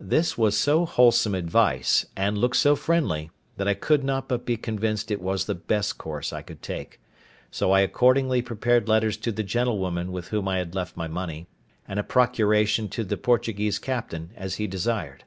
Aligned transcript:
This 0.00 0.36
was 0.36 0.56
so 0.56 0.84
wholesome 0.84 1.32
advice, 1.32 2.06
and 2.16 2.36
looked 2.36 2.56
so 2.56 2.74
friendly, 2.74 3.30
that 3.56 3.68
I 3.68 3.74
could 3.74 4.02
not 4.02 4.28
but 4.28 4.44
be 4.44 4.56
convinced 4.56 5.12
it 5.12 5.22
was 5.22 5.44
the 5.44 5.54
best 5.54 5.96
course 5.96 6.32
I 6.32 6.42
could 6.42 6.60
take; 6.60 7.00
so 7.52 7.70
I 7.70 7.78
accordingly 7.78 8.42
prepared 8.42 8.88
letters 8.88 9.16
to 9.18 9.30
the 9.30 9.44
gentlewoman 9.44 10.10
with 10.10 10.30
whom 10.30 10.48
I 10.48 10.56
had 10.58 10.74
left 10.74 10.96
my 10.96 11.06
money, 11.06 11.46
and 11.86 12.00
a 12.00 12.02
procuration 12.02 12.88
to 12.88 13.04
the 13.04 13.16
Portuguese 13.16 13.78
captain, 13.78 14.30
as 14.34 14.56
he 14.56 14.66
desired. 14.66 15.22